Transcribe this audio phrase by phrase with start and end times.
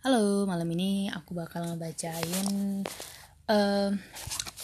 [0.00, 2.48] Halo, malam ini aku bakal ngebacain
[3.52, 3.92] uh,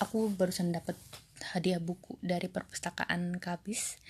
[0.01, 0.97] aku barusan dapat
[1.53, 4.01] hadiah buku dari perpustakaan Kabis.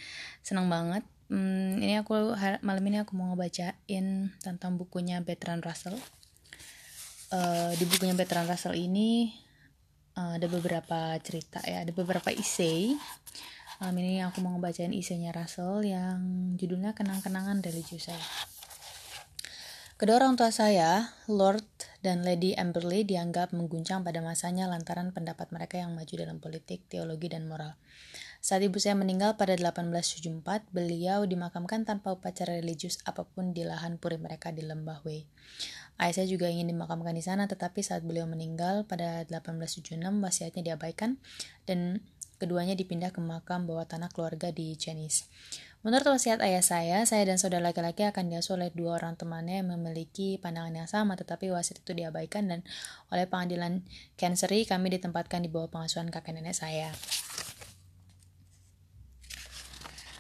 [0.47, 1.03] Senang banget.
[1.27, 2.15] Hmm, ini aku
[2.63, 5.99] malam ini aku mau ngebacain tentang bukunya Bertrand Russell.
[7.35, 9.35] Uh, di bukunya Bertrand Russell ini
[10.15, 12.95] uh, ada beberapa cerita ya, ada beberapa essay.
[13.83, 18.56] Malam ini aku mau ngebacain isenya Russell yang judulnya Kenang-kenangan religius saya.
[19.97, 21.65] Kedua orang tua saya, Lord
[22.05, 27.33] dan Lady Amberley dianggap mengguncang pada masanya lantaran pendapat mereka yang maju dalam politik, teologi,
[27.33, 27.81] dan moral.
[28.45, 33.97] Saat ibu saya meninggal pada 1874, beliau dimakamkan tanpa upacara religius apa pun di lahan
[33.97, 35.25] puri mereka di Lembah Wei.
[35.97, 41.17] Ayah saya juga ingin dimakamkan di sana, tetapi saat beliau meninggal pada 1876, wasiatnya diabaikan
[41.65, 42.05] dan
[42.37, 45.25] keduanya dipindah ke makam bawah tanah keluarga di Chinese.
[45.87, 49.71] Menurut wasiat ayah saya, saya dan saudara laki-laki akan diasuh oleh dua orang temannya yang
[49.71, 52.67] memiliki pandangan yang sama, tetapi wasiat itu diabaikan dan
[53.15, 53.87] oleh pengadilan
[54.19, 56.91] Cancery kami ditempatkan di bawah pengasuhan kakek nenek saya.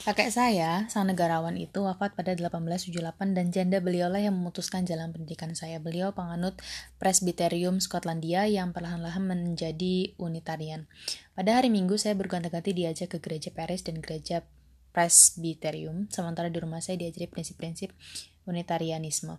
[0.07, 5.51] Kakek saya, sang negarawan itu wafat pada 1878 dan janda beliaulah yang memutuskan jalan pendidikan
[5.59, 5.83] saya.
[5.83, 6.62] Beliau penganut
[7.03, 10.87] Presbyterium Skotlandia yang perlahan-lahan menjadi Unitarian.
[11.35, 14.47] Pada hari Minggu saya berganti-ganti diajak ke gereja Paris dan gereja
[14.97, 17.93] Presbyterium, sementara di rumah saya diajari prinsip-prinsip
[18.49, 19.37] Unitarianisme.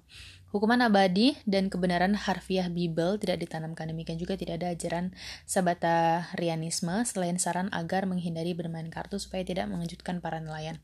[0.54, 3.90] Hukuman abadi dan kebenaran harfiah Bible tidak ditanamkan.
[3.90, 5.18] Demikian juga tidak ada ajaran
[5.50, 10.78] sabatarianisme selain saran agar menghindari bermain kartu supaya tidak mengejutkan para nelayan.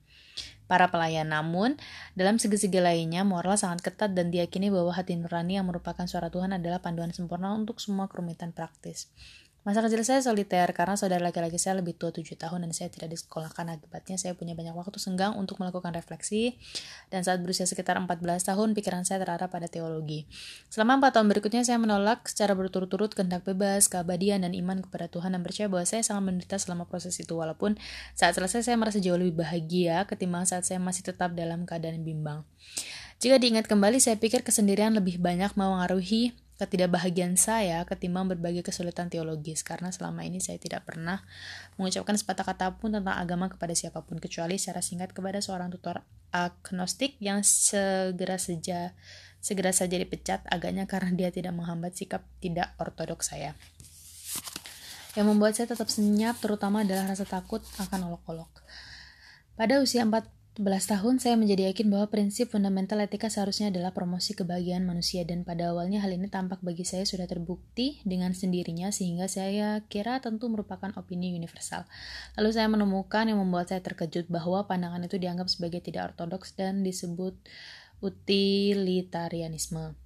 [0.65, 1.77] Para pelayan namun,
[2.17, 6.55] dalam segi-segi lainnya, moral sangat ketat dan diyakini bahwa hati nurani yang merupakan suara Tuhan
[6.55, 9.13] adalah panduan sempurna untuk semua kerumitan praktis.
[9.63, 13.15] Masa kecil saya soliter karena saudara laki-laki saya lebih tua 7 tahun dan saya tidak
[13.15, 13.71] disekolahkan.
[13.71, 16.59] Akibatnya saya punya banyak waktu senggang untuk melakukan refleksi
[17.07, 20.27] dan saat berusia sekitar 14 tahun pikiran saya terarah pada teologi.
[20.67, 25.31] Selama 4 tahun berikutnya saya menolak secara berturut-turut kehendak bebas, keabadian dan iman kepada Tuhan
[25.31, 27.79] dan percaya bahwa saya sangat menderita selama proses itu walaupun
[28.19, 32.43] saat selesai saya merasa jauh lebih bahagia ketimbang saat saya masih tetap dalam keadaan bimbang.
[33.23, 39.65] Jika diingat kembali, saya pikir kesendirian lebih banyak mengaruhi ketidakbahagiaan saya ketimbang berbagai kesulitan teologis
[39.65, 41.25] karena selama ini saya tidak pernah
[41.81, 46.05] mengucapkan sepatah kata pun tentang agama kepada siapa pun kecuali secara singkat kepada seorang tutor
[46.29, 48.93] agnostik yang segera saja
[49.43, 53.57] segera saja dipecat agaknya karena dia tidak menghambat sikap tidak ortodoks saya.
[55.13, 58.49] Yang membuat saya tetap senyap terutama adalah rasa takut akan olok-olok.
[59.53, 64.37] Pada usia 4 11 tahun saya menjadi yakin bahwa prinsip fundamental etika seharusnya adalah promosi
[64.37, 69.25] kebahagiaan manusia dan pada awalnya hal ini tampak bagi saya sudah terbukti dengan sendirinya sehingga
[69.25, 71.89] saya kira tentu merupakan opini universal.
[72.37, 76.85] Lalu saya menemukan yang membuat saya terkejut bahwa pandangan itu dianggap sebagai tidak ortodoks dan
[76.85, 77.33] disebut
[78.05, 79.97] utilitarianisme.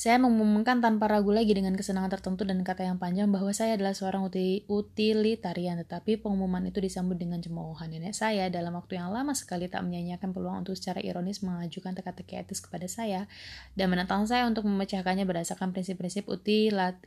[0.00, 3.92] Saya mengumumkan tanpa ragu lagi dengan kesenangan tertentu dan kata yang panjang bahwa saya adalah
[3.92, 4.32] seorang
[4.64, 7.92] utilitarian, tetapi pengumuman itu disambut dengan cemoohan.
[7.92, 12.40] Nenek saya dalam waktu yang lama sekali tak menyanyiakan peluang untuk secara ironis mengajukan teka-teki
[12.40, 13.28] etis kepada saya
[13.76, 16.24] dan menentang saya untuk memecahkannya berdasarkan prinsip-prinsip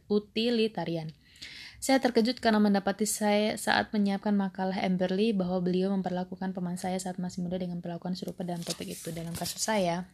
[0.06, 1.10] utilitarian.
[1.82, 7.18] Saya terkejut karena mendapati saya saat menyiapkan makalah Amberley bahwa beliau memperlakukan teman saya saat
[7.18, 9.10] masih muda dengan perlakuan serupa dalam topik itu.
[9.10, 10.06] Dalam kasus saya,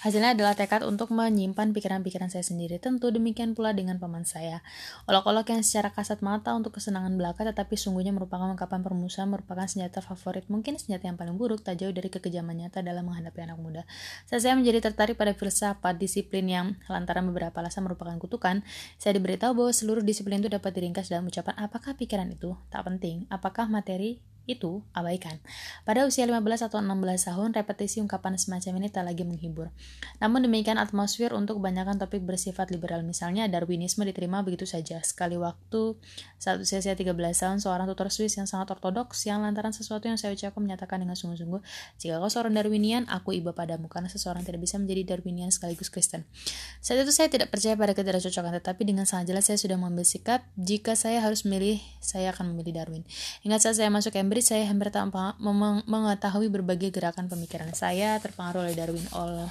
[0.00, 2.80] Hasilnya adalah tekad untuk menyimpan pikiran-pikiran saya sendiri.
[2.80, 4.64] Tentu demikian pula dengan paman saya.
[5.04, 10.00] Olok-olok yang secara kasat mata untuk kesenangan belaka tetapi sungguhnya merupakan ungkapan permusuhan merupakan senjata
[10.00, 10.48] favorit.
[10.48, 13.82] Mungkin senjata yang paling buruk tak jauh dari kekejaman nyata dalam menghadapi anak muda.
[14.24, 18.64] Saat saya menjadi tertarik pada filsafat disiplin yang lantaran beberapa alasan merupakan kutukan,
[18.96, 23.28] saya diberitahu bahwa seluruh disiplin itu dapat diringkas dalam ucapan apakah pikiran itu tak penting,
[23.28, 25.38] apakah materi itu abaikan.
[25.84, 29.72] Pada usia 15 atau 16 tahun, repetisi ungkapan semacam ini tak lagi menghibur.
[30.18, 35.00] Namun demikian atmosfer untuk kebanyakan topik bersifat liberal, misalnya Darwinisme diterima begitu saja.
[35.04, 35.96] Sekali waktu,
[36.40, 40.16] saat usia saya 13 tahun, seorang tutor Swiss yang sangat ortodoks, yang lantaran sesuatu yang
[40.16, 41.60] saya ucapkan menyatakan dengan sungguh-sungguh,
[42.00, 46.24] jika kau seorang Darwinian, aku iba padamu, karena seseorang tidak bisa menjadi Darwinian sekaligus Kristen.
[46.80, 50.44] Saat itu saya tidak percaya pada ketidakcocokan, tetapi dengan sangat jelas saya sudah mengambil sikap,
[50.58, 53.02] jika saya harus memilih, saya akan memilih Darwin.
[53.44, 55.34] Ingat saat saya masuk Cambridge, saya hampir tanpa
[55.90, 59.50] mengetahui berbagai gerakan pemikiran saya terpengaruh oleh Darwin All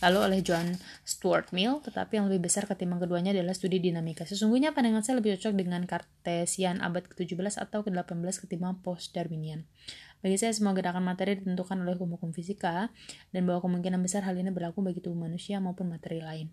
[0.00, 4.24] lalu oleh John Stuart Mill, tetapi yang lebih besar ketimbang keduanya adalah studi dinamika.
[4.24, 9.68] Sesungguhnya pandangan saya lebih cocok dengan Cartesian abad ke-17 atau ke-18 ketimbang post-Darwinian.
[10.24, 12.88] Bagi saya, semua gerakan materi ditentukan oleh hukum-hukum fisika,
[13.28, 16.48] dan bahwa kemungkinan besar hal ini berlaku bagi tubuh manusia maupun materi lain.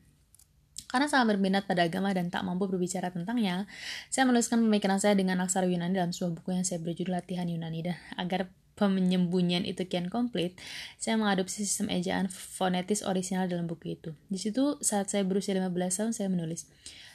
[0.92, 3.64] Karena sangat berminat pada agama dan tak mampu berbicara tentangnya,
[4.12, 7.80] saya menuliskan pemikiran saya dengan aksara Yunani dalam sebuah buku yang saya berjudul Latihan Yunani
[7.88, 10.58] dan agar penyembunyian itu kian komplit,
[10.98, 14.12] saya mengadopsi sistem ejaan fonetis orisinal dalam buku itu.
[14.28, 16.68] Di situ saat saya berusia 15 tahun saya menulis.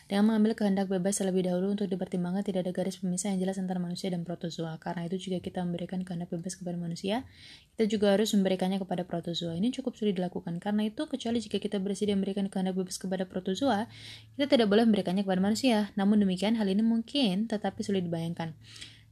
[0.06, 3.82] Dengan mengambil kehendak bebas terlebih dahulu untuk dipertimbangkan tidak ada garis pemisah yang jelas antara
[3.82, 4.78] manusia dan protozoa.
[4.78, 7.26] Karena itu juga kita memberikan kehendak bebas kepada manusia,
[7.74, 9.58] kita juga harus memberikannya kepada protozoa.
[9.58, 10.62] Ini cukup sulit dilakukan.
[10.62, 13.90] Karena itu, kecuali jika kita bersedia memberikan kehendak bebas kepada protozoa,
[14.38, 15.90] kita tidak boleh memberikannya kepada manusia.
[15.98, 18.54] Namun demikian, hal ini mungkin tetapi sulit dibayangkan.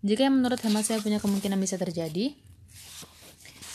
[0.06, 2.38] Jika yang menurut hemat saya punya kemungkinan bisa terjadi,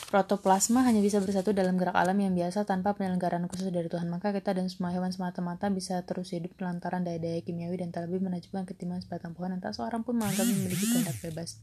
[0.09, 4.09] Protoplasma hanya bisa bersatu dalam gerak alam yang biasa tanpa penyelenggaraan khusus dari Tuhan.
[4.09, 8.25] Maka kita dan semua hewan semata-mata bisa terus hidup lantaran daya-daya kimiawi dan tak lebih
[8.25, 11.61] menakjubkan ketimbang sebatang pohon dan tak seorang pun menganggapnya memiliki kehendak bebas.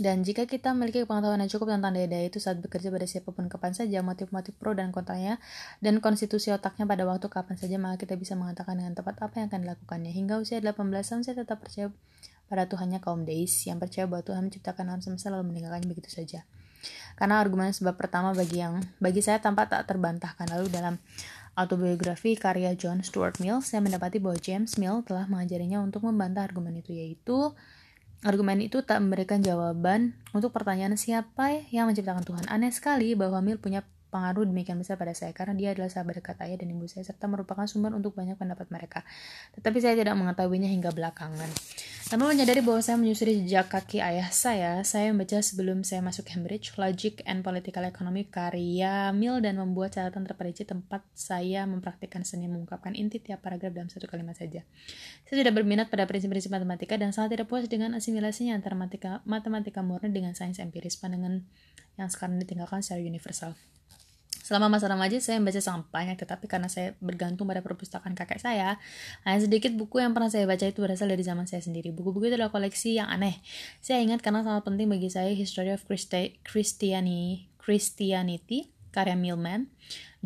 [0.00, 3.52] Dan jika kita memiliki pengetahuan yang cukup tentang daya-daya itu saat bekerja pada siapa pun
[3.52, 5.36] kapan saja, motif-motif pro dan kontranya,
[5.84, 9.52] dan konstitusi otaknya pada waktu kapan saja, maka kita bisa mengatakan dengan tepat apa yang
[9.52, 10.08] akan dilakukannya.
[10.08, 11.92] Hingga usia 18 tahun, saya tetap percaya
[12.50, 16.42] pada Tuhannya kaum Deis yang percaya bahwa Tuhan menciptakan alam semesta lalu meninggalkannya begitu saja.
[17.14, 20.50] Karena argumen sebab pertama bagi yang bagi saya tampak tak terbantahkan.
[20.50, 20.98] Lalu dalam
[21.54, 26.74] autobiografi karya John Stuart Mill, saya mendapati bahwa James Mill telah mengajarinya untuk membantah argumen
[26.80, 27.54] itu, yaitu
[28.24, 32.44] argumen itu tak memberikan jawaban untuk pertanyaan siapa yang menciptakan Tuhan.
[32.48, 36.36] Aneh sekali bahwa Mill punya pengaruh demikian besar pada saya karena dia adalah sahabat dekat
[36.42, 39.06] ayah dan ibu saya serta merupakan sumber untuk banyak pendapat mereka.
[39.54, 41.46] Tetapi saya tidak mengetahuinya hingga belakangan.
[42.10, 46.74] Namun menyadari bahwa saya menyusuri jejak kaki ayah saya, saya membaca sebelum saya masuk Cambridge
[46.74, 52.98] Logic and Political Economy karya Mill dan membuat catatan terperinci tempat saya mempraktikkan seni mengungkapkan
[52.98, 54.66] inti tiap paragraf dalam satu kalimat saja.
[55.22, 59.78] Saya tidak berminat pada prinsip-prinsip matematika dan sangat tidak puas dengan asimilasinya antara matematika, matematika
[59.78, 61.46] murni dengan sains empiris pandangan
[61.94, 63.54] yang sekarang ditinggalkan secara universal.
[64.50, 68.82] Selama masa remaja saya membaca sangat banyak, tetapi karena saya bergantung pada perpustakaan kakek saya,
[69.22, 71.94] hanya sedikit buku yang pernah saya baca itu berasal dari zaman saya sendiri.
[71.94, 73.38] Buku-buku itu adalah koleksi yang aneh.
[73.78, 79.70] Saya ingat karena sangat penting bagi saya History of Christi Christianity, Christianity karya Milman,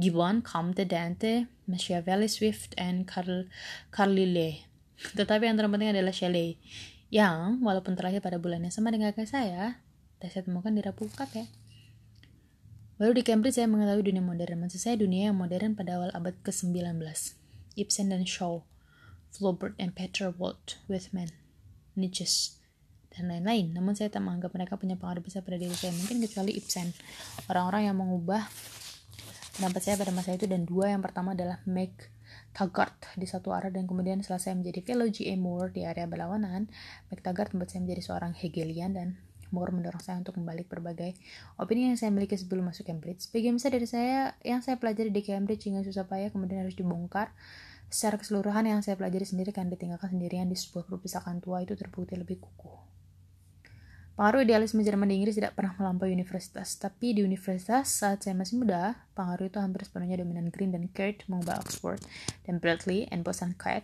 [0.00, 3.44] Gibbon, Comte, Dante, Machiavelli, Swift, and Carl
[3.92, 4.64] Carlyle.
[5.12, 6.56] Tetapi yang terpenting adalah Shelley,
[7.12, 9.84] yang walaupun terakhir pada bulan yang sama dengan kakek saya,
[10.24, 11.44] saya temukan di Rapukat ya.
[12.94, 14.62] Baru di Cambridge saya mengetahui dunia modern.
[14.62, 17.02] Maksud saya dunia yang modern pada awal abad ke-19.
[17.74, 18.62] Ibsen dan Shaw,
[19.34, 21.34] Flaubert and Peter Walt, Whitman,
[21.98, 22.54] Nietzsche,
[23.10, 23.74] dan lain-lain.
[23.74, 25.90] Namun saya tak menganggap mereka punya pengaruh besar pada diri saya.
[25.90, 26.94] Mungkin kecuali Ibsen.
[27.50, 28.46] Orang-orang yang mengubah
[29.58, 31.98] pendapat saya pada masa itu dan dua yang pertama adalah Meg
[32.54, 35.34] Taggart di satu arah dan kemudian saya menjadi fellow G.A.
[35.74, 36.70] Di area berlawanan,
[37.10, 39.18] Meg Taggart membuat saya menjadi seorang Hegelian dan
[39.54, 41.14] Moore mendorong saya untuk membalik berbagai
[41.62, 43.30] opini yang saya miliki sebelum masuk Cambridge.
[43.30, 47.30] Sebagian besar dari saya yang saya pelajari di Cambridge hingga susah payah kemudian harus dibongkar.
[47.86, 52.18] Secara keseluruhan yang saya pelajari sendiri kan ditinggalkan sendirian di sebuah perpustakaan tua itu terbukti
[52.18, 52.82] lebih kukuh.
[54.14, 58.62] Pengaruh idealisme Jerman di Inggris tidak pernah melampaui universitas, tapi di universitas saat saya masih
[58.62, 61.98] muda, pengaruh itu hampir sepenuhnya dominan Green dan Kurt mengubah Oxford
[62.46, 63.82] dan Bradley and Bosanquet,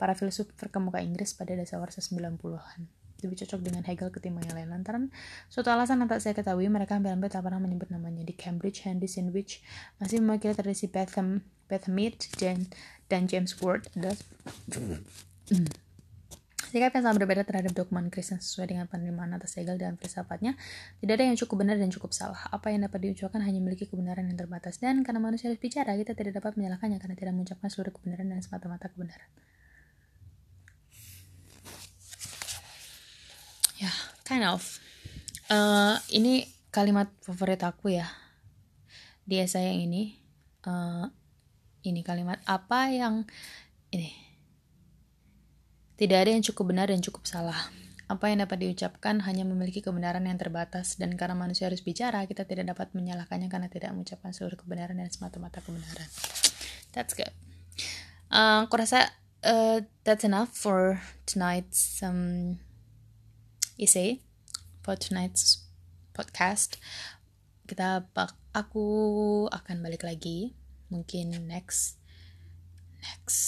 [0.00, 4.68] para filsuf terkemuka Inggris pada dasar warsa 90-an lebih cocok dengan Hegel ketimbang yang lain
[4.72, 5.04] lantaran
[5.52, 9.08] suatu alasan yang tak saya ketahui mereka hampir-hampir tak pernah menyebut namanya di Cambridge Handy
[9.08, 9.60] Sandwich
[10.02, 12.66] masih mewakili tradisi Betham Bethmead dan,
[13.06, 14.18] dan James Ward adalah
[16.70, 20.54] Sikap yang sangat berbeda terhadap dokumen Kristen sesuai dengan penerimaan atas Hegel dan filsafatnya,
[21.02, 22.46] tidak ada yang cukup benar dan cukup salah.
[22.46, 24.78] Apa yang dapat diucapkan hanya memiliki kebenaran yang terbatas.
[24.78, 28.38] Dan karena manusia harus bicara, kita tidak dapat menyalahkannya karena tidak mengucapkan seluruh kebenaran dan
[28.38, 29.26] semata-mata kebenaran.
[33.80, 33.96] Ya yeah,
[34.28, 34.60] kind of.
[35.48, 38.06] Uh, ini kalimat favorit aku ya.
[39.24, 40.20] Di esai yang ini.
[40.60, 41.08] Uh,
[41.82, 43.24] ini kalimat apa yang
[43.90, 44.12] ini.
[45.96, 47.56] Tidak ada yang cukup benar dan cukup salah.
[48.08, 51.00] Apa yang dapat diucapkan hanya memiliki kebenaran yang terbatas.
[51.00, 55.08] Dan karena manusia harus bicara kita tidak dapat menyalahkannya karena tidak mengucapkan seluruh kebenaran dan
[55.08, 56.08] semata-mata kebenaran.
[56.92, 57.32] That's good.
[58.30, 59.10] Uh, aku rasa
[59.42, 62.60] uh, that's enough for tonight's um,
[63.80, 64.20] isi
[64.84, 65.64] for tonight's
[66.12, 66.76] podcast
[67.64, 68.84] kita bak aku
[69.48, 70.52] akan balik lagi
[70.92, 71.96] mungkin next
[73.00, 73.40] next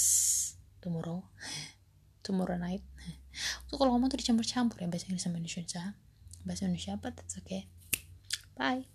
[0.81, 1.27] tomorrow
[2.27, 2.87] tomorrow night.
[3.69, 5.99] Tuh kalau ngomong tuh dicampur-campur ya bahasa Inggris sama Indonesia.
[6.47, 7.67] Bahasa Indonesia apa that's okay.
[8.55, 8.93] Bye